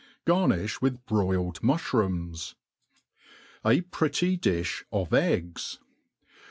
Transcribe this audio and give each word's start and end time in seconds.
Garnifh 0.25 0.81
with 0.81 1.05
broiled 1.05 1.61
mufhrooms, 1.61 2.55
J 3.63 3.81
pretty 3.81 4.35
Dijb 4.35 4.81
of 4.91 5.13
Eggs. 5.13 5.77